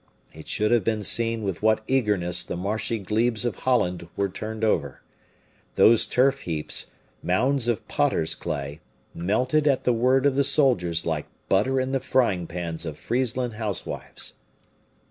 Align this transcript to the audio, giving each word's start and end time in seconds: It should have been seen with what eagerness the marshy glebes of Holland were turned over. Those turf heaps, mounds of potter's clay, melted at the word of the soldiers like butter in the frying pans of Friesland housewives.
It 0.33 0.47
should 0.47 0.71
have 0.71 0.83
been 0.83 1.03
seen 1.03 1.43
with 1.43 1.61
what 1.61 1.83
eagerness 1.87 2.43
the 2.43 2.57
marshy 2.57 2.97
glebes 2.97 3.45
of 3.45 3.57
Holland 3.59 4.07
were 4.17 4.29
turned 4.29 4.63
over. 4.63 5.03
Those 5.75 6.07
turf 6.07 6.39
heaps, 6.39 6.87
mounds 7.21 7.67
of 7.67 7.87
potter's 7.87 8.33
clay, 8.33 8.79
melted 9.13 9.67
at 9.67 9.83
the 9.83 9.93
word 9.93 10.25
of 10.25 10.35
the 10.35 10.43
soldiers 10.43 11.05
like 11.05 11.27
butter 11.49 11.79
in 11.79 11.91
the 11.91 11.99
frying 11.99 12.47
pans 12.47 12.83
of 12.83 12.97
Friesland 12.97 13.53
housewives. 13.53 14.33